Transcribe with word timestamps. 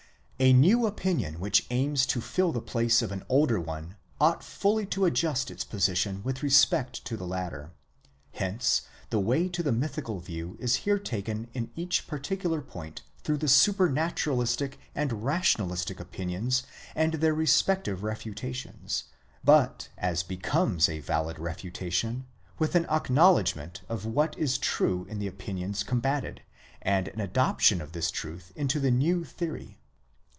A 0.41 0.49
new 0.53 0.87
opinion, 0.87 1.39
which 1.39 1.67
aims 1.69 2.07
to 2.07 2.19
fill 2.19 2.51
the 2.51 2.63
place 2.63 3.03
of 3.03 3.11
an 3.11 3.23
older 3.29 3.59
one, 3.61 3.95
ought 4.19 4.43
fully 4.43 4.87
to 4.87 5.05
adjust 5.05 5.51
its 5.51 5.63
position 5.63 6.23
with 6.23 6.41
respect 6.41 7.05
to 7.05 7.15
the 7.15 7.27
latter. 7.27 7.73
Hence 8.31 8.81
the 9.11 9.19
way 9.19 9.47
to 9.49 9.61
the 9.61 9.71
mythical 9.71 10.19
view 10.19 10.57
is 10.59 10.77
here 10.77 10.97
taken 10.97 11.47
in 11.53 11.69
each 11.75 12.07
particular 12.07 12.59
point 12.59 13.03
through 13.21 13.37
the 13.37 13.45
supranaturalistic 13.45 14.79
and. 14.95 15.11
s* 15.11 15.13
+ 15.17 15.19
PREFACE 15.21 15.45
TO 15.53 15.63
THE 15.63 15.69
FIRST 15.69 15.85
GERMAN 15.85 16.07
EDITION, 16.27 16.45
XXXi 16.97 18.01
refutation, 21.37 22.25
with 22.57 22.73
an 22.73 22.85
acknowledgment 22.87 23.81
of 23.87 24.07
what 24.07 24.35
is 24.39 24.57
true 24.57 25.05
in 25.07 25.19
the 25.19 25.27
opinions 25.27 25.83
combated, 25.83 26.41
and 26.81 27.07
an 27.09 27.19
adoption 27.21 27.79
of 27.79 27.91
this 27.91 28.09
truth 28.09 28.51
into 28.55 28.79
the 28.79 28.89
new 28.89 29.23
theory. 29.23 29.77